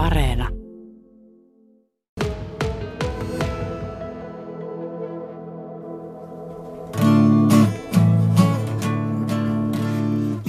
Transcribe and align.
Areena. 0.00 0.48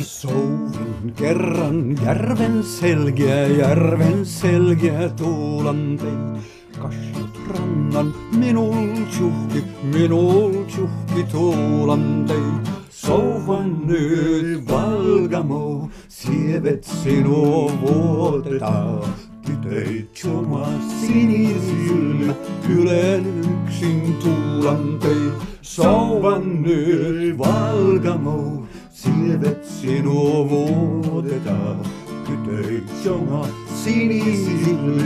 Souvin 0.02 1.14
kerran 1.16 1.98
järven 2.06 2.64
selkeä, 2.64 3.48
järven 3.48 4.26
selkeä 4.26 5.10
tuulantein. 5.10 6.42
Kasjut 6.79 7.40
rannan 7.47 8.13
minul 8.38 8.88
tjuhki, 9.18 9.63
minul 9.83 10.54
tjuhki 10.63 11.24
tuulantein. 11.31 12.62
Souvan 12.90 13.88
nyt 13.88 14.68
valgamo, 14.70 15.90
sievet 16.08 16.84
sinua 16.84 17.72
vuotetaan. 17.81 19.04
Tytöit 19.52 20.22
joma 20.23 20.68
sinisilmä, 21.02 22.34
ylen 22.70 23.26
yksin 23.40 24.18
tuulantein. 24.24 25.32
Souvan 25.62 26.64
nyt 26.64 27.38
valgamo, 27.38 28.68
sievet 28.90 29.66
sinua 29.66 30.50
vuotetaan. 30.50 31.80
Tytöit 32.26 33.05
joma 33.05 33.48
sinisilmä, 33.84 35.04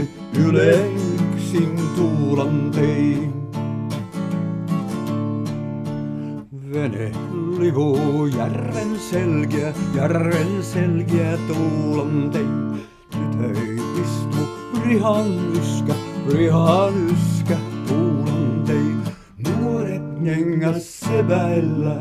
ylen 0.48 0.91
yksin 1.34 1.80
tuulantein. 1.96 3.34
Vene 6.73 7.12
livuu 7.59 8.26
järven 8.26 8.99
selkeä, 8.99 9.73
järven 9.96 10.63
selkeä 10.63 11.38
tuulantein. 11.48 12.85
Tytöi 13.12 13.84
rihan 14.88 15.55
yskä, 15.57 15.94
rihan 16.34 16.93
yskä 17.05 17.57
tuulantein. 17.87 19.01
Nuoret 19.48 20.01
jengäs 20.21 20.99
seväillä, 20.99 21.96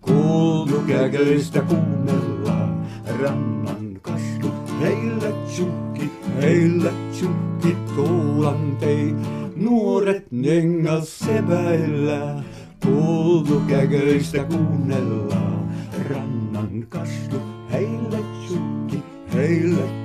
kuultu 0.00 0.82
käköistä 0.86 1.60
kuunnellaan. 1.60 2.86
Rannan 3.22 4.00
kasvu, 4.02 4.50
heillä 4.80 5.32
tjukki, 5.56 6.10
heillä 6.42 6.90
tjukki 7.18 7.76
tuulantein. 7.94 9.16
Nuoret 9.56 10.26
jengäs 10.32 11.18
seväillä, 11.18 12.42
kuultu 12.84 13.62
käköistä 13.68 14.44
kuunnellaan. 14.44 15.68
Rannan 16.10 16.86
kasvu, 16.88 17.38
heillä 17.72 18.18
tjukki, 18.46 19.02
heillä 19.34 19.76
tjukki 19.76 20.03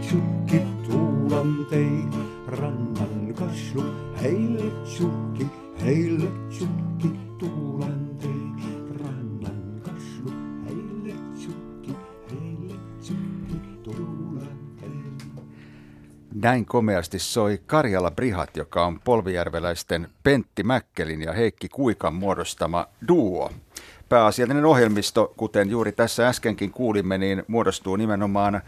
Näin 16.49 16.65
komeasti 16.65 17.19
soi 17.19 17.59
Karjala 17.65 18.11
Brihat, 18.11 18.57
joka 18.57 18.85
on 18.85 18.99
polvijärveläisten 18.99 20.09
Pentti 20.23 20.63
Mäkkelin 20.63 21.21
ja 21.21 21.33
Heikki 21.33 21.69
Kuikan 21.69 22.13
muodostama 22.13 22.87
duo. 23.07 23.51
Pääasiallinen 24.09 24.65
ohjelmisto, 24.65 25.33
kuten 25.37 25.69
juuri 25.69 25.91
tässä 25.91 26.27
äskenkin 26.27 26.71
kuulimme, 26.71 27.17
niin 27.17 27.43
muodostuu 27.47 27.95
nimenomaan 27.95 28.61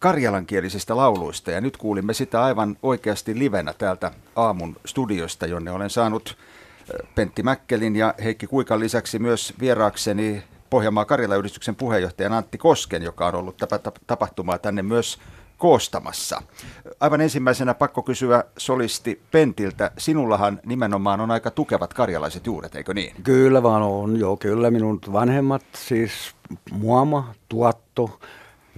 karjalankielisistä 0.00 0.96
lauluista. 0.96 1.50
Ja 1.50 1.60
nyt 1.60 1.76
kuulimme 1.76 2.14
sitä 2.14 2.44
aivan 2.44 2.76
oikeasti 2.82 3.38
livenä 3.38 3.72
täältä 3.72 4.10
aamun 4.36 4.76
studiosta, 4.86 5.46
jonne 5.46 5.70
olen 5.70 5.90
saanut 5.90 6.36
eh, 6.94 7.08
Pentti 7.14 7.42
Mäkkelin 7.42 7.96
ja 7.96 8.14
Heikki 8.24 8.46
Kuikan 8.46 8.80
lisäksi 8.80 9.18
myös 9.18 9.54
vieraakseni 9.60 10.42
Pohjanmaa 10.70 11.04
Karjala-yhdistyksen 11.04 11.76
puheenjohtajan 11.76 12.32
Antti 12.32 12.58
Kosken, 12.58 13.02
joka 13.02 13.26
on 13.26 13.34
ollut 13.34 13.56
tapahtumaa 14.06 14.58
tänne 14.58 14.82
myös 14.82 15.18
koostamassa. 15.56 16.42
Aivan 17.00 17.20
ensimmäisenä 17.20 17.74
pakko 17.74 18.02
kysyä 18.02 18.44
solisti 18.58 19.22
Pentiltä. 19.30 19.90
Sinullahan 19.98 20.60
nimenomaan 20.66 21.20
on 21.20 21.30
aika 21.30 21.50
tukevat 21.50 21.94
karjalaiset 21.94 22.46
juuret, 22.46 22.74
eikö 22.74 22.94
niin? 22.94 23.14
Kyllä 23.22 23.62
vaan 23.62 23.82
on, 23.82 24.20
joo 24.20 24.36
kyllä 24.36 24.70
minun 24.70 25.00
vanhemmat, 25.12 25.62
siis 25.74 26.12
muoma, 26.70 27.34
tuotto, 27.48 28.18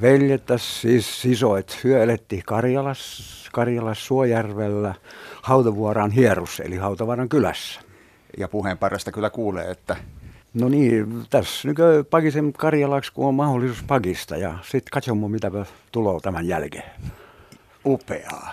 veljettäs, 0.01 0.81
siis 0.81 1.23
sisoit, 1.23 1.81
hyö 1.85 2.03
elettiin 2.03 2.43
Karjalas, 2.47 3.49
Karjalas 3.53 4.07
Suojärvellä, 4.07 4.95
Hautavuoraan 5.43 6.11
hierus, 6.11 6.61
eli 6.61 6.77
Hautavaaran 6.77 7.29
kylässä. 7.29 7.81
Ja 8.39 8.49
puheen 8.49 8.79
parasta 8.79 9.13
kyllä 9.13 9.31
kuulee, 9.31 9.71
että 9.71 9.97
No 10.61 10.69
niin, 10.69 11.27
tässä 11.31 11.69
nyt 11.69 11.77
pakisen 12.11 12.53
Karjalaksi, 12.53 13.13
kun 13.13 13.29
on 13.29 13.35
mahdollisuus 13.35 13.83
pakista, 13.83 14.37
ja 14.37 14.59
sitten 14.63 14.91
katsomme, 14.93 15.29
mitä 15.29 15.51
tulee 15.93 16.21
tämän 16.23 16.49
jälkeen. 16.49 16.91
upeaa. 17.87 18.53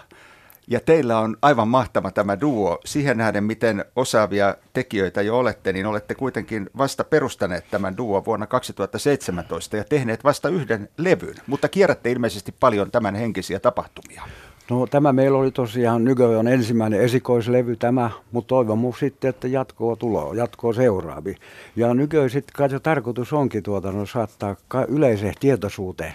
Ja 0.67 0.79
teillä 0.79 1.19
on 1.19 1.38
aivan 1.41 1.67
mahtava 1.67 2.11
tämä 2.11 2.41
duo. 2.41 2.79
Siihen 2.85 3.17
nähden, 3.17 3.44
miten 3.44 3.85
osaavia 3.95 4.55
tekijöitä 4.73 5.21
jo 5.21 5.38
olette, 5.38 5.73
niin 5.73 5.85
olette 5.85 6.15
kuitenkin 6.15 6.69
vasta 6.77 7.03
perustaneet 7.03 7.65
tämän 7.71 7.97
duo 7.97 8.25
vuonna 8.25 8.47
2017 8.47 9.77
ja 9.77 9.83
tehneet 9.83 10.23
vasta 10.23 10.49
yhden 10.49 10.89
levyn, 10.97 11.35
mutta 11.47 11.69
kierrätte 11.69 12.11
ilmeisesti 12.11 12.55
paljon 12.59 12.91
tämän 12.91 13.15
henkisiä 13.15 13.59
tapahtumia. 13.59 14.23
No 14.69 14.87
tämä 14.87 15.13
meillä 15.13 15.37
oli 15.37 15.51
tosiaan 15.51 16.03
on 16.39 16.47
ensimmäinen 16.47 17.01
esikoislevy 17.01 17.75
tämä, 17.75 18.11
mutta 18.31 18.47
toivon 18.47 18.93
sitten, 18.99 19.29
että 19.29 19.47
jatkoa 19.47 19.95
tulee, 19.95 20.35
jatkoa 20.35 20.73
seuraavi. 20.73 21.35
Ja 21.75 21.93
nykyään 21.93 22.29
sitten 22.29 22.53
kai 22.55 22.69
se 22.69 22.79
tarkoitus 22.79 23.33
onkin 23.33 23.63
tuota, 23.63 23.91
no, 23.91 24.05
saattaa 24.05 24.55
yleiseen 24.87 25.33
tietoisuuteen 25.39 26.13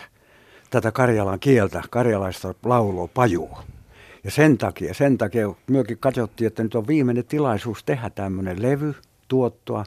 tätä 0.70 0.92
karjalan 0.92 1.40
kieltä, 1.40 1.82
karjalaista 1.90 2.54
laulua, 2.64 3.08
pajua. 3.14 3.62
Ja 4.24 4.30
sen 4.30 4.58
takia, 4.58 4.94
sen 4.94 5.18
takia 5.18 5.54
myöskin 5.66 5.98
katsottiin, 5.98 6.46
että 6.46 6.62
nyt 6.62 6.74
on 6.74 6.86
viimeinen 6.86 7.24
tilaisuus 7.24 7.84
tehdä 7.84 8.10
tämmöinen 8.10 8.62
levy, 8.62 8.94
tuottoa, 9.28 9.84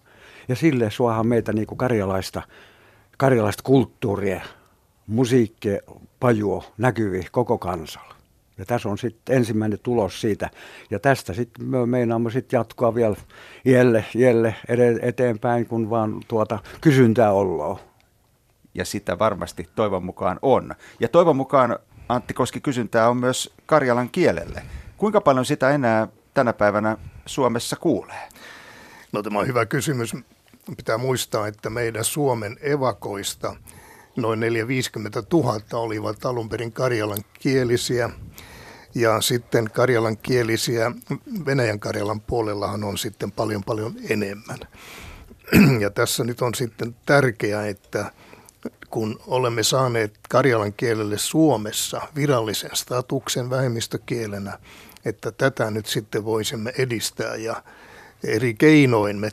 ja 0.48 0.56
sille 0.56 0.92
suohan 0.92 1.28
meitä 1.28 1.54
niin 1.54 1.68
kuin 1.68 1.78
karjalaista, 1.78 2.42
karjalaista 3.18 3.64
kulttuuria, 3.64 4.42
musiikkia, 5.08 5.80
pajua 6.20 6.64
näkyvi 6.78 7.28
koko 7.32 7.58
kansalla. 7.58 8.13
Ja 8.58 8.66
tässä 8.66 8.90
on 8.90 8.98
sitten 8.98 9.36
ensimmäinen 9.36 9.80
tulos 9.84 10.22
siitä. 10.22 10.50
Ja 10.90 11.00
tästä 11.00 11.34
sitten 11.34 11.66
me 11.66 11.86
meinaamme 11.86 12.32
sitten 12.32 12.58
jatkoa 12.58 12.96
vielä 12.96 13.16
ielle, 13.66 14.06
ielle 14.16 14.56
eteenpäin, 15.02 15.66
kun 15.66 15.90
vaan 15.90 16.22
tuota 16.28 16.60
kysyntää 16.82 17.32
ollaan. 17.32 17.78
Ja 18.76 18.86
sitä 18.86 19.20
varmasti 19.20 19.70
toivon 19.76 20.06
mukaan 20.06 20.40
on. 20.42 20.76
Ja 21.00 21.08
toivon 21.08 21.36
mukaan, 21.36 21.80
Antti 22.10 22.34
Koski, 22.34 22.62
kysyntää 22.62 23.10
on 23.10 23.18
myös 23.18 23.54
karjalan 23.66 24.10
kielelle. 24.10 24.64
Kuinka 24.98 25.22
paljon 25.22 25.46
sitä 25.46 25.70
enää 25.70 26.08
tänä 26.34 26.54
päivänä 26.54 26.98
Suomessa 27.26 27.76
kuulee? 27.76 28.30
No 29.12 29.24
tämä 29.24 29.40
on 29.40 29.48
hyvä 29.48 29.66
kysymys. 29.66 30.14
Pitää 30.78 30.98
muistaa, 30.98 31.48
että 31.48 31.70
meidän 31.70 32.04
Suomen 32.04 32.58
evakoista 32.62 33.56
noin 34.16 34.40
450 34.40 35.24
000 35.34 35.60
olivat 35.74 36.26
alun 36.26 36.50
perin 36.50 36.72
karjalan 36.72 37.24
kielisiä. 37.40 38.10
Ja 38.96 39.22
sitten 39.22 39.70
karjalan 39.72 40.18
kielisiä 40.18 40.92
Venäjän 41.46 41.80
Karjalan 41.80 42.22
puolellahan 42.22 42.84
on 42.84 42.98
sitten 42.98 43.32
paljon 43.32 43.64
paljon 43.64 43.96
enemmän. 44.10 44.60
Ja 45.82 45.90
tässä 45.90 46.24
nyt 46.24 46.42
on 46.42 46.56
sitten 46.56 46.96
tärkeää, 47.06 47.68
että 47.68 48.12
kun 48.90 49.20
olemme 49.28 49.64
saaneet 49.64 50.20
karjalan 50.30 50.74
kielelle 50.74 51.18
Suomessa 51.18 52.02
virallisen 52.16 52.70
statuksen 52.74 53.50
vähemmistökielenä, 53.50 54.60
että 55.06 55.32
tätä 55.32 55.72
nyt 55.72 55.86
sitten 55.86 56.26
voisimme 56.26 56.74
edistää 56.78 57.36
ja 57.36 57.64
eri 58.24 58.54
keinoin 58.54 59.20
me 59.20 59.32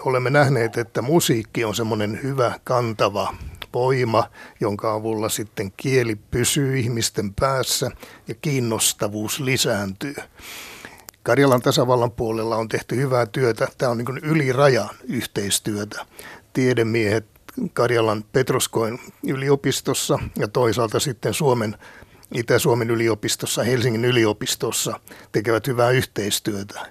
olemme 0.00 0.30
nähneet, 0.30 0.78
että 0.78 1.02
musiikki 1.02 1.64
on 1.64 1.74
semmoinen 1.74 2.20
hyvä 2.22 2.60
kantava 2.64 3.34
voima, 3.74 4.30
jonka 4.60 4.94
avulla 4.94 5.28
sitten 5.28 5.72
kieli 5.76 6.14
pysyy 6.14 6.78
ihmisten 6.78 7.34
päässä 7.34 7.90
ja 8.28 8.34
kiinnostavuus 8.34 9.40
lisääntyy. 9.40 10.14
Karjalan 11.22 11.62
tasavallan 11.62 12.10
puolella 12.10 12.56
on 12.56 12.68
tehty 12.68 12.96
hyvää 12.96 13.26
työtä. 13.26 13.68
Tämä 13.78 13.90
on 13.90 13.98
niin 13.98 14.18
yli 14.22 14.52
rajan 14.52 14.90
yhteistyötä. 15.04 16.06
Tiedemiehet 16.52 17.26
Karjalan 17.72 18.24
Petroskoin 18.32 19.00
yliopistossa 19.26 20.18
ja 20.38 20.48
toisaalta 20.48 21.00
sitten 21.00 21.34
Suomen 21.34 21.76
Itä-Suomen 22.34 22.90
yliopistossa, 22.90 23.62
Helsingin 23.62 24.04
yliopistossa 24.04 25.00
tekevät 25.32 25.66
hyvää 25.66 25.90
yhteistyötä. 25.90 26.86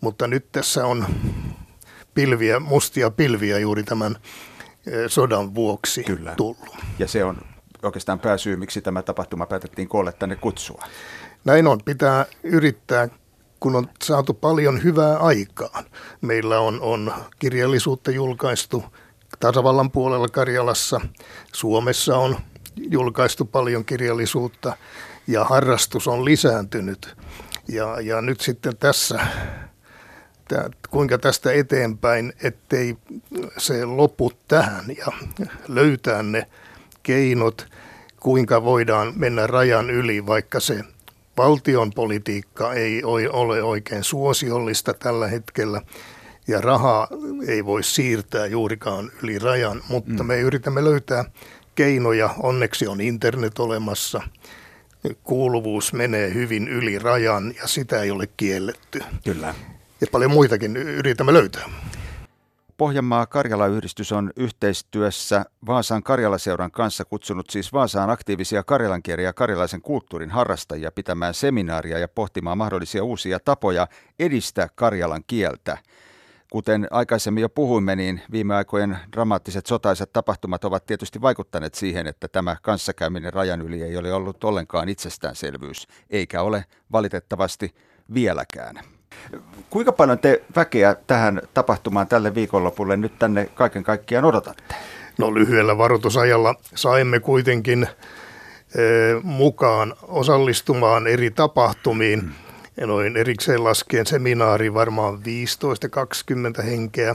Mutta 0.00 0.26
nyt 0.26 0.52
tässä 0.52 0.86
on 0.86 1.06
pilviä, 2.14 2.60
mustia 2.60 3.10
pilviä 3.10 3.58
juuri 3.58 3.82
tämän 3.82 4.16
sodan 5.08 5.54
vuoksi 5.54 6.04
Kyllä. 6.04 6.34
tullut. 6.36 6.76
Ja 6.98 7.08
se 7.08 7.24
on 7.24 7.36
oikeastaan 7.82 8.20
pääsyy, 8.20 8.56
miksi 8.56 8.80
tämä 8.80 9.02
tapahtuma 9.02 9.46
päätettiin 9.46 9.88
koolle 9.88 10.12
tänne 10.12 10.36
kutsua. 10.36 10.84
näin 11.44 11.66
on. 11.66 11.80
Pitää 11.84 12.26
yrittää, 12.42 13.08
kun 13.60 13.76
on 13.76 13.88
saatu 14.02 14.34
paljon 14.34 14.82
hyvää 14.82 15.18
aikaan. 15.18 15.84
Meillä 16.20 16.60
on, 16.60 16.80
on 16.80 17.14
kirjallisuutta 17.38 18.10
julkaistu 18.10 18.84
tasavallan 19.40 19.90
puolella 19.90 20.28
Karjalassa. 20.28 21.00
Suomessa 21.52 22.16
on 22.16 22.36
julkaistu 22.76 23.44
paljon 23.44 23.84
kirjallisuutta 23.84 24.76
ja 25.26 25.44
harrastus 25.44 26.08
on 26.08 26.24
lisääntynyt. 26.24 27.16
Ja, 27.68 28.00
ja 28.00 28.20
nyt 28.20 28.40
sitten 28.40 28.76
tässä, 28.76 29.26
tää, 30.50 30.70
kuinka 30.90 31.18
tästä 31.18 31.52
eteenpäin, 31.52 32.32
ettei 32.42 32.96
se 33.58 33.84
lopu 33.84 34.32
tähän 34.48 34.84
ja 34.98 35.06
löytää 35.68 36.22
ne 36.22 36.46
keinot, 37.02 37.66
kuinka 38.20 38.64
voidaan 38.64 39.12
mennä 39.16 39.46
rajan 39.46 39.90
yli, 39.90 40.26
vaikka 40.26 40.60
se 40.60 40.84
valtion 41.36 41.92
politiikka 41.92 42.74
ei 42.74 43.02
ole 43.32 43.62
oikein 43.62 44.04
suosiollista 44.04 44.94
tällä 44.94 45.28
hetkellä 45.28 45.82
ja 46.48 46.60
rahaa 46.60 47.08
ei 47.46 47.64
voi 47.64 47.82
siirtää 47.82 48.46
juurikaan 48.46 49.10
yli 49.22 49.38
rajan, 49.38 49.82
mutta 49.88 50.22
mm. 50.22 50.26
me 50.26 50.40
yritämme 50.40 50.84
löytää 50.84 51.24
keinoja. 51.74 52.34
Onneksi 52.42 52.86
on 52.86 53.00
internet 53.00 53.58
olemassa. 53.58 54.22
Kuuluvuus 55.24 55.92
menee 55.92 56.34
hyvin 56.34 56.68
yli 56.68 56.98
rajan 56.98 57.54
ja 57.62 57.68
sitä 57.68 58.02
ei 58.02 58.10
ole 58.10 58.28
kielletty. 58.36 59.00
Kyllä. 59.24 59.54
Ja 60.00 60.06
paljon 60.12 60.30
muitakin 60.30 60.76
yritämme 60.76 61.32
löytää. 61.32 61.70
Pohjanmaa 62.76 63.26
Karjala-yhdistys 63.26 64.12
on 64.12 64.30
yhteistyössä 64.36 65.44
Vaasan 65.66 66.02
Karjalaseuran 66.02 66.70
kanssa 66.70 67.04
kutsunut 67.04 67.50
siis 67.50 67.72
Vaasaan 67.72 68.10
aktiivisia 68.10 68.62
karjalankieliä 68.62 69.24
ja 69.24 69.32
karjalaisen 69.32 69.82
kulttuurin 69.82 70.30
harrastajia 70.30 70.92
pitämään 70.92 71.34
seminaaria 71.34 71.98
ja 71.98 72.08
pohtimaan 72.08 72.58
mahdollisia 72.58 73.04
uusia 73.04 73.40
tapoja 73.40 73.88
edistää 74.18 74.68
karjalan 74.74 75.22
kieltä. 75.26 75.78
Kuten 76.50 76.86
aikaisemmin 76.90 77.42
jo 77.42 77.48
puhuimme, 77.48 77.96
niin 77.96 78.20
viime 78.32 78.54
aikojen 78.54 78.98
dramaattiset 79.12 79.66
sotaiset 79.66 80.12
tapahtumat 80.12 80.64
ovat 80.64 80.86
tietysti 80.86 81.20
vaikuttaneet 81.20 81.74
siihen, 81.74 82.06
että 82.06 82.28
tämä 82.28 82.56
kanssakäyminen 82.62 83.32
rajan 83.32 83.60
yli 83.60 83.82
ei 83.82 83.96
ole 83.96 84.12
ollut 84.12 84.44
ollenkaan 84.44 84.88
itsestäänselvyys, 84.88 85.86
eikä 86.10 86.42
ole 86.42 86.64
valitettavasti 86.92 87.74
vieläkään. 88.14 88.99
Kuinka 89.70 89.92
paljon 89.92 90.18
te 90.18 90.42
väkeä 90.56 90.96
tähän 91.06 91.42
tapahtumaan 91.54 92.06
tälle 92.06 92.34
viikonlopulle 92.34 92.96
nyt 92.96 93.18
tänne 93.18 93.46
kaiken 93.54 93.82
kaikkiaan 93.82 94.24
odotatte? 94.24 94.74
No 95.18 95.34
lyhyellä 95.34 95.78
varoitusajalla 95.78 96.54
saimme 96.74 97.20
kuitenkin 97.20 97.82
eh, 97.82 99.22
mukaan 99.22 99.94
osallistumaan 100.02 101.06
eri 101.06 101.30
tapahtumiin. 101.30 102.30
Noin 102.80 103.16
erikseen 103.16 103.64
laskien 103.64 104.06
seminaari 104.06 104.74
varmaan 104.74 105.18
15-20 106.60 106.62
henkeä. 106.62 107.14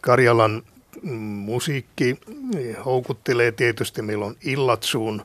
Karjalan 0.00 0.62
musiikki 1.02 2.20
houkuttelee 2.84 3.52
tietysti, 3.52 4.02
meillä 4.02 4.24
on 4.24 4.36
Illatsuun 4.44 5.22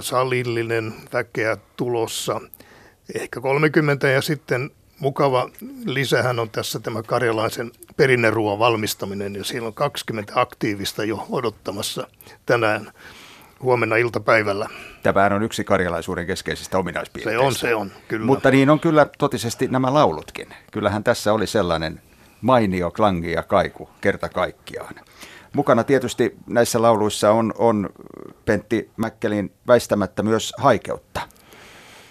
salillinen 0.00 0.94
väkeä 1.12 1.56
tulossa, 1.76 2.40
ehkä 3.14 3.40
30 3.40 4.08
ja 4.08 4.22
sitten 4.22 4.70
mukava 5.00 5.50
lisähän 5.84 6.38
on 6.38 6.50
tässä 6.50 6.80
tämä 6.80 7.02
karjalaisen 7.02 7.70
perinneruoan 7.96 8.58
valmistaminen 8.58 9.36
ja 9.36 9.44
siellä 9.44 9.66
on 9.66 9.74
20 9.74 10.32
aktiivista 10.36 11.04
jo 11.04 11.26
odottamassa 11.30 12.06
tänään 12.46 12.92
huomenna 13.62 13.96
iltapäivällä. 13.96 14.68
Tämä 15.02 15.26
on 15.26 15.42
yksi 15.42 15.64
karjalaisuuden 15.64 16.26
keskeisistä 16.26 16.78
ominaispiirteistä. 16.78 17.40
Se 17.40 17.46
on, 17.46 17.54
se 17.54 17.74
on, 17.74 17.92
kyllä. 18.08 18.26
Mutta 18.26 18.50
niin 18.50 18.70
on 18.70 18.80
kyllä 18.80 19.06
totisesti 19.18 19.68
nämä 19.68 19.94
laulutkin. 19.94 20.48
Kyllähän 20.72 21.04
tässä 21.04 21.32
oli 21.32 21.46
sellainen 21.46 22.02
mainio 22.40 22.90
klangi 22.90 23.32
ja 23.32 23.42
kaiku 23.42 23.90
kerta 24.00 24.28
kaikkiaan. 24.28 24.94
Mukana 25.52 25.84
tietysti 25.84 26.36
näissä 26.46 26.82
lauluissa 26.82 27.30
on, 27.30 27.54
on 27.58 27.90
Pentti 28.44 28.90
Mäkkelin 28.96 29.52
väistämättä 29.66 30.22
myös 30.22 30.52
haikeutta, 30.58 31.20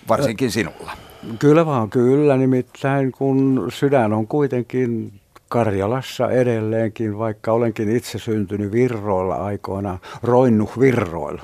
varsinkin 0.07 0.51
sinulla. 0.51 1.08
Kyllä 1.39 1.65
vaan, 1.65 1.89
kyllä. 1.89 2.37
Nimittäin 2.37 3.11
kun 3.11 3.67
sydän 3.73 4.13
on 4.13 4.27
kuitenkin 4.27 5.13
Karjalassa 5.49 6.31
edelleenkin, 6.31 7.17
vaikka 7.17 7.51
olenkin 7.51 7.95
itse 7.95 8.19
syntynyt 8.19 8.71
Virroilla 8.71 9.35
aikoina, 9.35 9.97
roinnuh 10.23 10.79
Virroilla. 10.79 11.41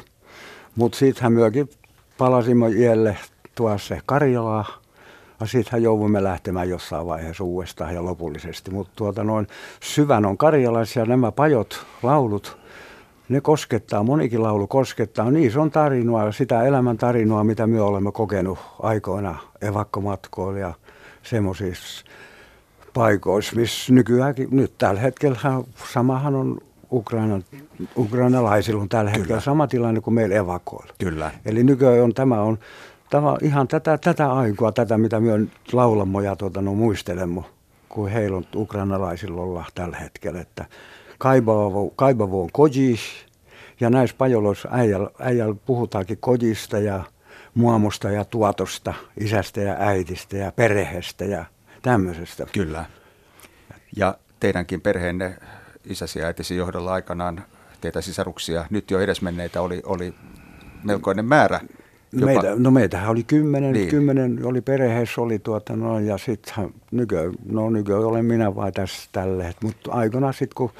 Mutta 0.75 0.97
sittenhän 0.97 1.33
myökin 1.33 1.69
palasimme 2.17 2.69
iälle 2.69 3.17
tuossa 3.55 3.95
Karjalaa. 4.05 4.65
Ja 5.39 5.45
sittenhän 5.45 5.83
joudumme 5.83 6.23
lähtemään 6.23 6.69
jossain 6.69 7.05
vaiheessa 7.05 7.43
uudestaan 7.43 7.95
ja 7.95 8.05
lopullisesti. 8.05 8.71
Mutta 8.71 8.93
tuota 8.95 9.23
noin 9.23 9.47
syvän 9.83 10.25
on 10.25 10.37
karjalaisia 10.37 11.05
nämä 11.05 11.31
pajot, 11.31 11.85
laulut, 12.03 12.57
ne 13.29 13.41
koskettaa, 13.41 14.03
monikin 14.03 14.43
laulu 14.43 14.67
koskettaa. 14.67 15.31
Niissä 15.31 15.61
on 15.61 15.71
tarinaa, 15.71 16.31
sitä 16.31 16.63
elämän 16.63 16.97
tarinaa, 16.97 17.43
mitä 17.43 17.67
me 17.67 17.81
olemme 17.81 18.11
kokenut 18.11 18.59
aikoina 18.79 19.35
evakkomatkoilla 19.61 20.59
ja 20.59 20.73
semmoisissa 21.23 22.05
paikoissa, 22.93 23.55
missä 23.55 23.93
nykyäänkin, 23.93 24.47
nyt 24.51 24.73
tällä 24.77 25.01
hetkellä 25.01 25.39
samahan 25.93 26.35
on 26.35 26.57
Ukrainan, 26.91 27.43
ukrainalaisilla 27.97 28.81
on 28.81 28.89
tällä 28.89 29.09
hetkellä 29.09 29.27
Kyllä. 29.27 29.41
sama 29.41 29.67
tilanne 29.67 30.01
kuin 30.01 30.13
meillä 30.13 30.35
evakoilla. 30.35 30.93
Kyllä. 30.99 31.31
Eli 31.45 31.63
nykyään 31.63 32.03
on, 32.03 32.13
tämä 32.13 32.41
on 32.41 32.57
tämä 33.09 33.37
ihan 33.41 33.67
tätä, 33.67 33.97
tätä 33.97 34.31
aikaa, 34.33 34.71
tätä 34.71 34.97
mitä 34.97 35.19
me 35.19 35.31
laulamme 35.73 36.23
ja 36.23 36.35
tuota, 36.35 36.61
no, 36.61 36.73
muistelemme, 36.73 37.41
kuin 37.89 38.11
heillä 38.11 38.37
on 38.37 38.45
ukrainalaisilla 38.55 39.41
olla 39.41 39.65
tällä 39.75 39.97
hetkellä. 39.97 40.41
Että 40.41 40.65
kaibavo, 41.25 41.89
kaibavo 41.95 42.41
on 42.41 42.49
kodis, 42.51 42.99
ja 43.79 43.89
näissä 43.89 44.15
pajoloissa 44.17 44.69
äijällä, 44.71 45.09
äijällä 45.19 45.55
puhutaankin 45.65 46.17
kodista 46.17 46.79
ja 46.79 47.03
muamosta 47.53 48.11
ja 48.11 48.25
tuotosta, 48.25 48.93
isästä 49.19 49.61
ja 49.61 49.75
äitistä 49.79 50.37
ja 50.37 50.51
perheestä 50.51 51.25
ja 51.25 51.45
tämmöisestä. 51.81 52.45
Kyllä. 52.51 52.85
Ja 53.95 54.17
teidänkin 54.39 54.81
perheenne 54.81 55.37
isäsi 55.85 56.19
ja 56.19 56.25
äitisi 56.25 56.55
johdolla 56.55 56.93
aikanaan 56.93 57.43
teitä 57.81 58.01
sisaruksia, 58.01 58.65
nyt 58.69 58.91
jo 58.91 58.99
edesmenneitä 58.99 59.61
oli, 59.61 59.81
oli 59.85 60.13
melkoinen 60.83 61.25
määrä. 61.25 61.59
Jopa. 62.11 62.25
Meitä, 62.25 62.55
no 62.57 62.71
meitähän 62.71 63.09
oli 63.09 63.23
kymmenen, 63.23 63.73
niin. 63.73 63.89
kymmenen 63.89 64.39
oli 64.43 64.61
perheessä 64.61 65.21
oli 65.21 65.39
tuota 65.39 65.75
no, 65.75 65.99
ja 65.99 66.17
sitten 66.17 66.73
nykö, 66.91 67.31
no 67.45 67.69
nykö 67.69 67.97
olen 67.97 68.25
minä 68.25 68.55
vai 68.55 68.71
tässä 68.71 69.09
tälle. 69.11 69.55
Mutta 69.63 69.91
aikana 69.91 70.31
sitten 70.31 70.55
kun 70.55 70.71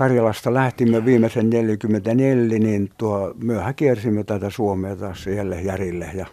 Karjalasta 0.00 0.54
lähtimme 0.54 1.04
viimeisen 1.04 1.50
44, 1.50 2.58
niin 2.58 2.90
tuo 2.98 3.34
myöhä 3.42 3.72
kiersimme 3.72 4.24
tätä 4.24 4.50
Suomea 4.50 4.96
taas 4.96 5.22
siellä 5.22 5.56
järille 5.56 6.10
ja 6.14 6.26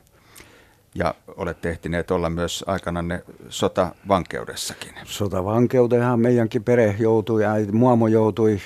ja 0.96 1.16
olette 1.38 1.70
ehtineet 1.70 2.12
olla 2.12 2.30
myös 2.30 2.64
aikananne 2.68 3.24
sotavankeudessakin. 3.50 4.94
Sotavankeuteen 5.04 6.20
meidänkin 6.20 6.64
perhe 6.64 6.96
joutui, 7.00 7.44
ja 7.44 7.52
muamo 7.72 8.08
joutui. 8.08 8.58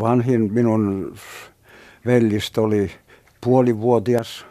Vanhin 0.00 0.52
minun 0.52 1.14
vellistä 2.06 2.60
oli 2.60 2.90
puolivuotias, 3.44 4.46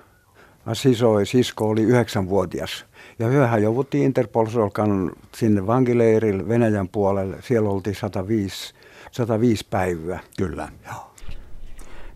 ja 0.66 0.76
siso, 0.76 1.26
sisko 1.26 1.70
oli 1.70 1.82
yhdeksänvuotias. 1.84 2.86
Ja 3.20 3.28
hyöhän 3.28 3.64
jouduttiin 3.64 4.04
Interpol-solkan 4.04 5.12
sinne 5.36 5.68
vankileirille 5.68 6.48
Venäjän 6.48 6.90
puolelle. 6.90 7.38
Siellä 7.42 7.70
oltiin 7.70 7.96
105, 7.96 8.74
105 9.12 9.66
päivää. 9.70 10.20
Kyllä. 10.38 10.68
Joo. 10.86 11.08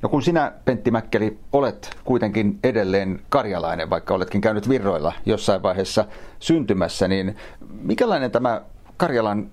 No 0.01 0.09
kun 0.09 0.21
sinä, 0.21 0.51
Pentti 0.65 0.91
Mäkkeli, 0.91 1.37
olet 1.53 1.97
kuitenkin 2.03 2.59
edelleen 2.63 3.21
karjalainen, 3.29 3.89
vaikka 3.89 4.13
oletkin 4.13 4.41
käynyt 4.41 4.69
virroilla 4.69 5.13
jossain 5.25 5.63
vaiheessa 5.63 6.05
syntymässä, 6.39 7.07
niin 7.07 7.35
mikälainen 7.81 8.31
tämä 8.31 8.61
Karjalan 8.97 9.51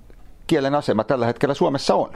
kielen 0.48 0.74
asema 0.74 1.04
tällä 1.04 1.26
hetkellä 1.26 1.54
Suomessa 1.54 1.94
on? 1.94 2.10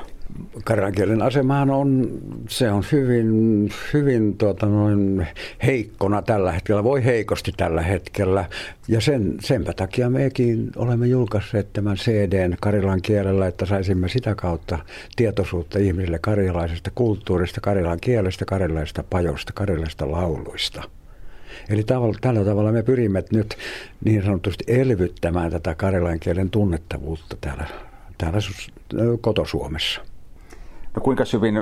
Karjakielen 0.65 1.23
asemahan 1.23 1.71
on, 1.71 2.09
se 2.49 2.71
on 2.71 2.85
hyvin, 2.93 3.71
hyvin 3.93 4.39
tuota 4.39 4.67
noin 4.67 5.27
heikkona 5.67 6.23
tällä 6.23 6.53
hetkellä, 6.53 6.85
voi 6.85 7.05
heikosti 7.05 7.53
tällä 7.57 7.83
hetkellä. 7.83 8.45
Ja 8.89 9.01
sen, 9.01 9.35
senpä 9.41 9.73
takia 9.73 10.11
mekin 10.11 10.71
olemme 10.77 11.07
julkaisseet 11.07 11.73
tämän 11.73 11.97
CDn 11.97 12.57
karjalan 12.61 13.03
kielellä, 13.03 13.47
että 13.47 13.67
saisimme 13.67 14.09
sitä 14.09 14.35
kautta 14.35 14.79
tietoisuutta 15.17 15.79
ihmisille 15.79 16.19
karjalaisesta 16.19 16.91
kulttuurista, 16.95 17.61
karjalan 17.61 18.01
kielestä, 18.01 18.45
karjalaisesta 18.45 19.05
pajosta, 19.11 19.53
karjalaisesta 19.53 20.11
lauluista. 20.11 20.83
Eli 21.69 21.83
tavalla, 21.83 22.15
tällä 22.21 22.45
tavalla 22.45 22.73
me 22.73 22.83
pyrimme 22.83 23.25
nyt 23.33 23.57
niin 24.05 24.23
sanotusti 24.23 24.65
elvyttämään 24.69 25.51
tätä 25.51 25.75
karjalan 25.75 26.21
kielen 26.21 26.51
tunnettavuutta 26.51 27.37
täällä, 27.41 27.67
täällä 28.23 29.19
kotosuomessa. 29.21 30.01
No 30.95 31.03
kuinka 31.03 31.25
hyvin 31.33 31.55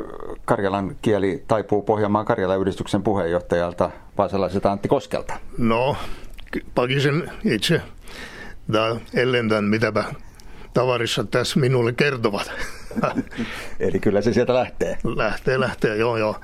karjalan 0.45 0.97
kieli 1.03 1.45
taipuu 1.49 1.83
Pohjanmaan 1.83 2.27
Karjalan 2.27 2.61
yhdistyksen 2.61 3.03
puheenjohtajalta 3.03 3.91
Vaasalaiselta 4.19 4.73
Antti 4.73 4.89
Koskelta? 4.89 5.35
No, 5.59 5.97
pakisin 6.75 7.31
itse 7.45 7.83
tai 8.73 8.97
ellentän 9.15 9.65
mitäpä 9.65 10.05
tavarissa 10.75 11.25
tässä 11.25 11.61
minulle 11.61 11.93
kertovat. 11.93 12.53
Eli 13.81 13.99
kyllä 14.01 14.21
se 14.21 14.33
sieltä 14.33 14.55
lähtee. 14.55 14.99
Lähtee, 15.05 15.61
lähtee, 15.61 15.97
joo 15.97 16.17
joo. 16.17 16.37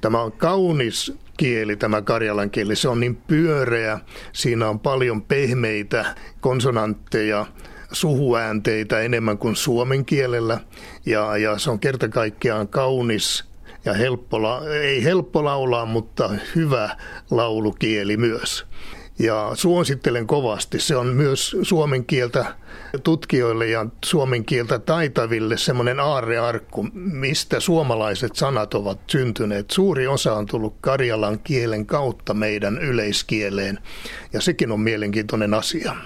Tämä 0.00 0.22
on 0.22 0.32
kaunis 0.32 1.18
kieli, 1.36 1.76
tämä 1.76 2.02
karjalan 2.02 2.50
kieli. 2.50 2.76
Se 2.76 2.88
on 2.88 3.00
niin 3.00 3.16
pyöreä, 3.16 4.00
siinä 4.32 4.68
on 4.68 4.80
paljon 4.80 5.22
pehmeitä 5.22 6.14
konsonantteja, 6.40 7.46
suhuäänteitä 7.92 9.00
enemmän 9.00 9.38
kuin 9.38 9.56
suomen 9.56 10.04
kielellä. 10.04 10.60
Ja, 11.06 11.36
ja 11.36 11.58
se 11.58 11.70
on 11.70 11.78
kerta 11.78 12.08
kaikkiaan 12.08 12.68
kaunis 12.68 13.44
ja 13.84 13.94
helppo, 13.94 14.38
ei 14.82 15.04
helppo 15.04 15.44
laulaa, 15.44 15.86
mutta 15.86 16.30
hyvä 16.54 16.96
laulukieli 17.30 18.16
myös 18.16 18.66
ja 19.18 19.50
suosittelen 19.54 20.26
kovasti. 20.26 20.80
Se 20.80 20.96
on 20.96 21.06
myös 21.06 21.56
suomen 21.62 22.04
kieltä 22.04 22.54
tutkijoille 23.02 23.66
ja 23.66 23.86
suomen 24.04 24.44
kieltä 24.44 24.78
taitaville 24.78 25.56
semmoinen 25.56 26.00
aarrearkku, 26.00 26.88
mistä 26.94 27.60
suomalaiset 27.60 28.36
sanat 28.36 28.74
ovat 28.74 28.98
syntyneet. 29.06 29.70
Suuri 29.70 30.06
osa 30.06 30.34
on 30.34 30.46
tullut 30.46 30.76
karjalan 30.80 31.38
kielen 31.38 31.86
kautta 31.86 32.34
meidän 32.34 32.78
yleiskieleen 32.78 33.78
ja 34.32 34.40
sekin 34.40 34.72
on 34.72 34.80
mielenkiintoinen 34.80 35.54
asia. 35.54 35.96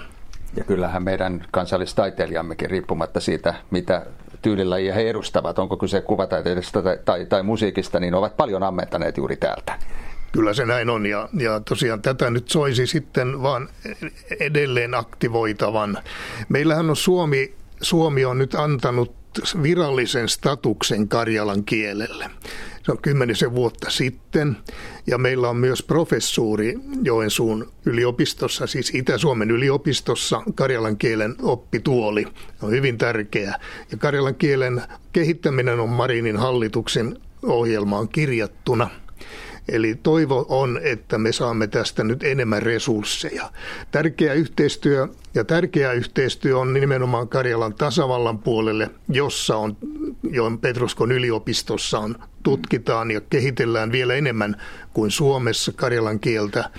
Ja 0.55 0.63
kyllähän 0.63 1.03
meidän 1.03 1.45
kansallistaiteilijammekin 1.51 2.69
riippumatta 2.69 3.19
siitä, 3.19 3.53
mitä 3.71 4.05
tyylilajia 4.41 4.93
he 4.93 5.09
edustavat, 5.09 5.59
onko 5.59 5.77
kyse 5.77 6.01
kuvataiteesta 6.01 6.81
tai, 6.81 6.99
tai, 7.05 7.25
tai 7.25 7.43
musiikista, 7.43 7.99
niin 7.99 8.13
ovat 8.13 8.37
paljon 8.37 8.63
ammentaneet 8.63 9.17
juuri 9.17 9.37
täältä. 9.37 9.79
Kyllä 10.31 10.53
se 10.53 10.65
näin 10.65 10.89
on 10.89 11.05
ja, 11.05 11.29
ja 11.33 11.59
tosiaan 11.59 12.01
tätä 12.01 12.29
nyt 12.29 12.49
soisi 12.49 12.87
sitten 12.87 13.41
vaan 13.41 13.69
edelleen 14.39 14.93
aktivoitavan. 14.93 15.97
Meillähän 16.49 16.89
on 16.89 16.95
Suomi, 16.95 17.53
Suomi 17.81 18.25
on 18.25 18.37
nyt 18.37 18.55
antanut 18.55 19.20
virallisen 19.63 20.29
statuksen 20.29 21.07
karjalan 21.07 21.63
kielelle. 21.63 22.29
Se 22.83 22.91
on 22.91 23.01
kymmenisen 23.01 23.55
vuotta 23.55 23.89
sitten 23.89 24.57
ja 25.07 25.17
meillä 25.17 25.49
on 25.49 25.55
myös 25.55 25.83
professuuri 25.83 26.79
Joensuun 27.03 27.71
yliopistossa, 27.85 28.67
siis 28.67 28.95
Itä-Suomen 28.95 29.51
yliopistossa 29.51 30.41
karjalan 30.55 30.97
kielen 30.97 31.35
oppituoli. 31.41 32.27
On 32.61 32.71
hyvin 32.71 32.97
tärkeä 32.97 33.55
ja 33.91 33.97
karjalan 33.97 34.35
kielen 34.35 34.81
kehittäminen 35.13 35.79
on 35.79 35.89
Marinin 35.89 36.37
hallituksen 36.37 37.17
ohjelmaan 37.43 38.09
kirjattuna– 38.09 38.89
Eli 39.71 39.95
toivo 40.03 40.45
on, 40.49 40.79
että 40.83 41.17
me 41.17 41.31
saamme 41.31 41.67
tästä 41.67 42.03
nyt 42.03 42.23
enemmän 42.23 42.61
resursseja. 42.61 43.51
Tärkeä 43.91 44.33
yhteistyö 44.33 45.07
ja 45.33 45.43
tärkeä 45.43 45.91
yhteistyö 45.93 46.57
on 46.57 46.73
nimenomaan 46.73 47.27
Karjalan 47.27 47.73
tasavallan 47.73 48.39
puolelle, 48.39 48.89
jossa 49.09 49.57
on 49.57 49.77
jo 50.31 50.51
Petruskon 50.61 51.11
yliopistossa 51.11 51.99
on, 51.99 52.15
tutkitaan 52.43 53.11
ja 53.11 53.21
kehitellään 53.21 53.91
vielä 53.91 54.13
enemmän 54.13 54.61
kuin 54.93 55.11
Suomessa 55.11 55.71
karjalan 55.75 56.19
kieltä. 56.19 56.69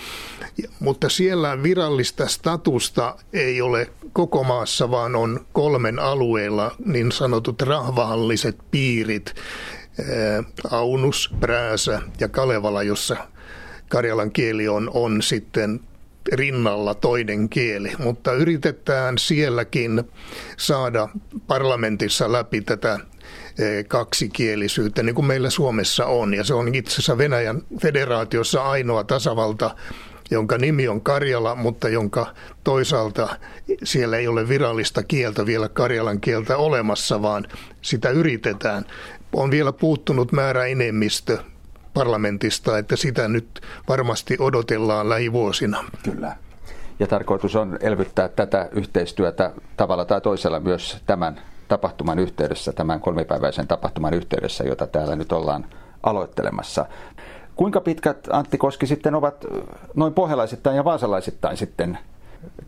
Mutta 0.80 1.08
siellä 1.08 1.62
virallista 1.62 2.28
statusta 2.28 3.16
ei 3.32 3.61
ole 3.61 3.90
koko 4.12 4.44
maassa, 4.44 4.90
vaan 4.90 5.16
on 5.16 5.46
kolmen 5.52 5.99
alueella 5.99 6.75
niin 6.84 7.12
sanotut 7.12 7.62
rahvahalliset 7.62 8.58
piirit. 8.70 9.34
Aunus, 10.70 11.34
Prääsä 11.40 12.02
ja 12.20 12.28
Kalevala, 12.28 12.82
jossa 12.82 13.16
karjalan 13.88 14.30
kieli 14.32 14.68
on, 14.68 14.90
on 14.94 15.22
sitten 15.22 15.80
rinnalla 16.32 16.94
toinen 16.94 17.49
kieli, 17.49 17.92
mutta 17.99 18.32
yritetään 18.32 19.18
sielläkin 19.18 20.02
saada 20.56 21.08
parlamentissa 21.46 22.32
läpi 22.32 22.61
tätä 22.61 22.99
kaksikielisyyttä, 23.88 25.02
niin 25.02 25.14
kuin 25.14 25.26
meillä 25.26 25.50
Suomessa 25.50 26.06
on. 26.06 26.34
Ja 26.34 26.44
se 26.44 26.54
on 26.54 26.75
itse 26.75 26.92
asiassa 26.92 27.18
Venäjän 27.18 27.62
federaatiossa 27.82 28.62
ainoa 28.62 29.04
tasavalta, 29.04 29.76
jonka 30.30 30.58
nimi 30.58 30.88
on 30.88 31.00
Karjala, 31.00 31.54
mutta 31.54 31.88
jonka 31.88 32.34
toisaalta 32.64 33.37
siellä 33.84 34.16
ei 34.16 34.28
ole 34.28 34.49
virallista 34.49 35.02
kieltä 35.02 35.46
vielä 35.46 35.68
Karjalan 35.68 36.20
kieltä 36.20 36.56
olemassa, 36.56 37.22
vaan 37.22 37.46
sitä 37.82 38.11
yritetään 38.11 38.84
on 39.32 39.50
vielä 39.50 39.72
puuttunut 39.72 40.32
määräenemmistö 40.32 41.38
parlamentista, 41.94 42.78
että 42.78 42.96
sitä 42.96 43.28
nyt 43.28 43.60
varmasti 43.88 44.36
odotellaan 44.38 45.08
lähivuosina. 45.08 45.84
Kyllä. 46.02 46.36
Ja 46.98 47.06
tarkoitus 47.06 47.56
on 47.56 47.78
elvyttää 47.80 48.28
tätä 48.28 48.68
yhteistyötä 48.72 49.50
tavalla 49.76 50.04
tai 50.04 50.20
toisella 50.20 50.60
myös 50.60 51.02
tämän 51.06 51.40
tapahtuman 51.68 52.18
yhteydessä, 52.18 52.72
tämän 52.72 53.00
kolmipäiväisen 53.00 53.68
tapahtuman 53.68 54.14
yhteydessä, 54.14 54.64
jota 54.64 54.86
täällä 54.86 55.16
nyt 55.16 55.32
ollaan 55.32 55.66
aloittelemassa. 56.02 56.86
Kuinka 57.56 57.80
pitkät, 57.80 58.28
Antti 58.32 58.58
Koski, 58.58 58.86
sitten 58.86 59.14
ovat 59.14 59.44
noin 59.94 60.14
pohjalaisittain 60.14 60.76
ja 60.76 60.84
vaasalaisittain 60.84 61.56
sitten 61.56 61.98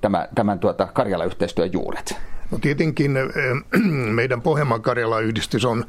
tämä, 0.01 0.29
tämän 0.35 0.59
tuota 0.59 0.89
Karjala-yhteistyön 0.93 1.73
juuret? 1.73 2.17
No 2.51 2.59
tietenkin 2.59 3.19
meidän 4.19 4.43
Pohjanmaan 4.43 4.83
Karjala-yhdistys 4.83 5.65
on 5.65 5.85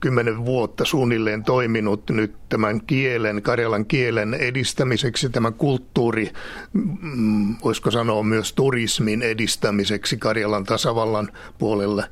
kymmenen 0.00 0.44
vuotta 0.44 0.84
suunnilleen 0.84 1.44
toiminut 1.44 2.10
nyt 2.10 2.34
tämän 2.48 2.80
kielen, 2.80 3.42
karjalan 3.42 3.86
kielen 3.86 4.34
edistämiseksi, 4.34 5.30
tämän 5.30 5.54
kulttuuri, 5.54 6.30
mm, 6.72 7.54
voisiko 7.64 7.90
sanoa 7.90 8.22
myös 8.22 8.52
turismin 8.52 9.22
edistämiseksi 9.22 10.16
Karjalan 10.16 10.64
tasavallan 10.64 11.28
puolelle. 11.58 12.04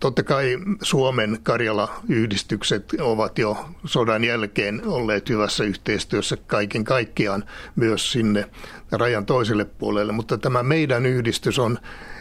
Totta 0.00 0.22
kai 0.22 0.58
Suomen 0.82 1.38
Karjala-yhdistykset 1.42 2.92
ovat 3.00 3.38
jo 3.38 3.68
sodan 3.84 4.24
jälkeen 4.24 4.82
olleet 4.86 5.28
hyvässä 5.28 5.64
yhteistyössä 5.64 6.36
kaiken 6.46 6.84
kaikkiaan 6.84 7.44
myös 7.76 8.12
sinne 8.12 8.50
rajan 8.92 9.26
toiselle 9.26 9.64
puolelle, 9.64 10.12
mutta 10.12 10.38
tämä 10.38 10.62
meidän 10.62 11.06
yhdistys 11.06 11.58
on 11.58 11.78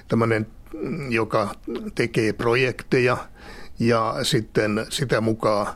tämmöinen, 0.07 0.47
joka 1.09 1.55
tekee 1.95 2.33
projekteja– 2.33 3.17
ja 3.87 4.15
sitten 4.23 4.85
sitä 4.89 5.21
mukaan 5.21 5.67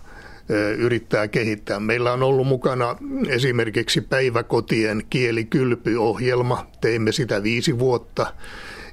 yrittää 0.78 1.28
kehittää. 1.28 1.80
Meillä 1.80 2.14
on 2.14 2.24
ollut 2.24 2.48
mukana 2.48 2.96
esimerkiksi 3.28 4.02
päiväkotien 4.02 5.04
kielikylpyohjelma. 5.10 6.68
Teimme 6.82 7.12
sitä 7.12 7.44
viisi 7.44 7.80
vuotta. 7.80 8.34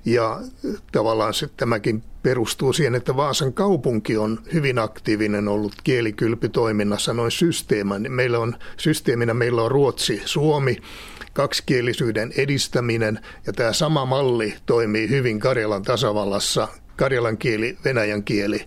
Ja 0.04 0.40
tavallaan 0.92 1.34
se, 1.34 1.48
tämäkin 1.56 2.02
perustuu 2.22 2.72
siihen, 2.72 2.94
että 2.94 3.16
Vaasan 3.16 3.52
kaupunki 3.52 4.16
on 4.16 4.40
hyvin 4.52 4.78
aktiivinen 4.78 5.48
ollut 5.48 5.72
kielikylpytoiminnassa 5.84 7.14
noin 7.14 7.30
systeemin. 7.30 8.12
Meillä 8.12 8.38
on 8.38 8.56
systeeminä 8.76 9.34
meillä 9.34 9.62
on 9.62 9.70
Ruotsi, 9.70 10.22
Suomi, 10.24 10.76
kaksikielisyyden 11.32 12.32
edistäminen 12.36 13.18
ja 13.46 13.52
tämä 13.52 13.72
sama 13.72 14.06
malli 14.06 14.54
toimii 14.66 15.08
hyvin 15.08 15.40
Karjalan 15.40 15.82
tasavallassa, 15.82 16.68
karjalan 16.96 17.38
kieli, 17.38 17.78
venäjän 17.84 18.24
kieli 18.24 18.66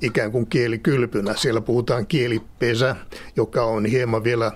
ikään 0.00 0.32
kuin 0.32 0.46
kielikylpynä. 0.46 1.34
Siellä 1.36 1.60
puhutaan 1.60 2.06
kielipesä, 2.06 2.96
joka 3.36 3.64
on 3.64 3.86
hieman 3.86 4.24
vielä 4.24 4.52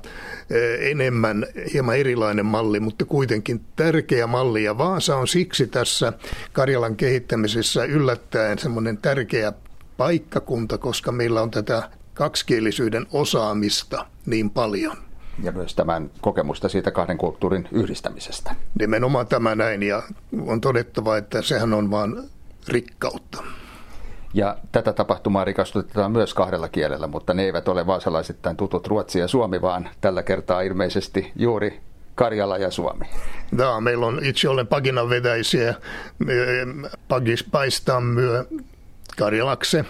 eh, 0.50 0.90
enemmän, 0.90 1.47
hieman 1.73 1.97
erilainen 1.97 2.47
malli, 2.47 2.80
mutta 2.80 3.04
kuitenkin 3.04 3.61
tärkeä 3.76 4.26
malli. 4.26 4.64
Ja 4.64 4.78
Vaasa 4.78 5.16
on 5.16 5.28
siksi 5.28 5.66
tässä 5.66 6.12
Karjalan 6.52 6.97
kehittämisessä 6.97 7.85
yllättäen 7.85 8.59
semmoinen 8.59 8.99
tärkeä 8.99 9.52
paikkakunta, 9.97 10.78
koska 10.78 11.12
meillä 11.12 11.42
on 11.42 11.50
tätä 11.50 11.90
kaksikielisyyden 12.14 13.07
osaamista 13.12 14.07
niin 14.26 14.50
paljon. 14.50 14.97
Ja 15.42 15.52
myös 15.52 15.75
tämän 15.75 16.11
kokemusta 16.21 16.68
siitä 16.68 16.90
kahden 16.90 17.18
kulttuurin 17.18 17.68
yhdistämisestä. 17.73 18.54
Nimenomaan 18.78 19.26
tämä 19.26 19.54
näin, 19.54 19.83
ja 19.83 20.02
on 20.47 20.61
todettava, 20.61 21.16
että 21.16 21.42
sehän 21.42 21.75
on 21.75 21.90
vain 21.90 22.16
rikkautta. 22.68 23.42
Ja 24.35 24.57
tätä 24.73 24.93
tapahtumaa 24.93 25.45
rikastutetaan 25.45 26.13
myös 26.13 26.35
kahdella 26.35 26.69
kielellä, 26.69 27.07
mutta 27.07 27.35
ne 27.35 27.43
eivät 27.43 27.69
ole 27.69 27.87
vaasalaisittain 27.87 28.57
tutut 28.57 28.87
Ruotsi 28.87 29.19
ja 29.19 29.29
Suomi, 29.29 29.63
vaan 29.63 29.89
tällä 30.01 30.23
kertaa 30.23 30.61
ilmeisesti 30.61 31.33
juuri 31.37 31.81
Karjala 32.15 32.59
ja 32.59 32.71
Suomi. 32.71 33.05
Da, 33.59 33.81
meillä 33.81 34.07
on 34.07 34.25
itse 34.25 34.49
olen 34.49 34.67
paginanvetäisiä. 34.67 35.75
Pagis 37.09 37.45
paistaa 37.45 38.01
myö 38.01 38.45
karjalakse, 39.19 39.85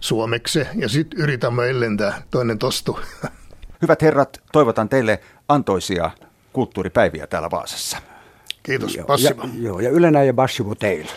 suomekse 0.00 0.66
ja 0.74 0.88
sitten 0.88 1.20
yritämme 1.20 1.68
ellentää 1.70 2.22
toinen 2.30 2.58
tostu. 2.58 3.00
Hyvät 3.82 4.02
herrat, 4.02 4.40
toivotan 4.52 4.88
teille 4.88 5.20
antoisia 5.48 6.10
kulttuuripäiviä 6.52 7.26
täällä 7.26 7.50
Vaasassa. 7.50 7.98
Kiitos, 8.62 8.98
Passivo. 9.06 9.42
Ja, 9.42 9.48
joo, 9.60 9.80
ja 9.80 9.90
Ylänä 9.90 10.22
ja 10.22 10.32
Bassivo 10.32 10.74
teille. 10.74 11.12